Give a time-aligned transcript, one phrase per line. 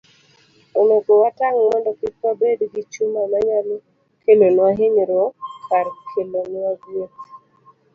[0.79, 3.75] Onego watang' mondo kik wabed gi chuma manyalo
[4.23, 5.33] kelonwa hinyruok
[5.69, 7.21] kar kelonwa gweth.